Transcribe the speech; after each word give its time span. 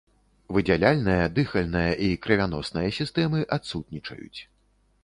Выдзяляльная, 0.55 1.27
дыхальная 1.35 1.91
і 2.09 2.09
крывяносная 2.25 2.87
сістэмы 3.01 3.39
адсутнічаюць. 3.61 4.39